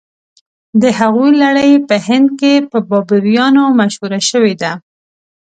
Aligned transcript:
د 0.81 0.83
هغوی 0.99 1.31
لړۍ 1.43 1.71
په 1.87 1.95
هند 2.07 2.27
کې 2.39 2.53
په 2.71 2.77
بابریانو 2.89 3.63
مشهوره 3.79 4.19
شوې 4.29 4.53
ده. 4.61 4.71